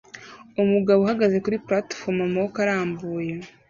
umugabo 0.63 0.99
uhagaze 1.01 1.37
kuri 1.43 1.61
platifomu 1.65 2.21
amaboko 2.27 2.55
arambuye 2.63 3.33